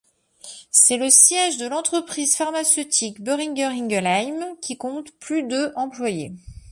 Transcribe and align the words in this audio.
C'est 0.71 0.97
le 0.97 1.11
siège 1.11 1.57
de 1.57 1.67
l'entreprise 1.67 2.35
pharmaceutique, 2.35 3.21
Boehringer-Ingelheim, 3.21 4.55
qui 4.59 4.75
compte 4.75 5.11
plus 5.19 5.43
de 5.43 5.71
employés. 5.75 6.33